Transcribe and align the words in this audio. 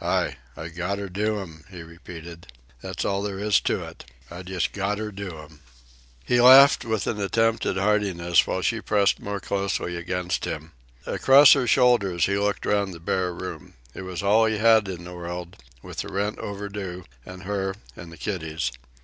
"Ay, 0.00 0.36
I 0.56 0.68
gotter 0.68 1.08
do 1.08 1.40
'im," 1.40 1.64
he 1.68 1.82
repeated. 1.82 2.46
"That's 2.82 3.04
all 3.04 3.20
there 3.20 3.40
is 3.40 3.58
to 3.62 3.82
it. 3.82 4.04
I 4.30 4.44
jus' 4.44 4.68
gotter 4.68 5.10
do 5.10 5.36
'im." 5.40 5.58
He 6.24 6.40
laughed 6.40 6.84
with 6.84 7.08
an 7.08 7.20
attempt 7.20 7.66
at 7.66 7.76
heartiness, 7.76 8.46
while 8.46 8.62
she 8.62 8.80
pressed 8.80 9.18
more 9.18 9.40
closely 9.40 9.96
against 9.96 10.44
him. 10.44 10.70
Across 11.04 11.54
her 11.54 11.66
shoulders 11.66 12.26
he 12.26 12.38
looked 12.38 12.64
around 12.64 12.92
the 12.92 13.00
bare 13.00 13.34
room. 13.34 13.74
It 13.92 14.02
was 14.02 14.22
all 14.22 14.44
he 14.44 14.58
had 14.58 14.86
in 14.86 15.02
the 15.02 15.14
world, 15.14 15.56
with 15.82 15.96
the 15.96 16.12
rent 16.12 16.38
overdue, 16.38 17.02
and 17.26 17.42
her 17.42 17.74
and 17.96 18.12
the 18.12 18.16
kiddies. 18.18 18.70